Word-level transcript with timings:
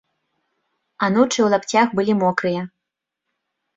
Анучы 1.07 1.37
ў 1.41 1.47
лапцях 1.55 1.87
былі 1.99 2.13
мокрыя. 2.25 2.61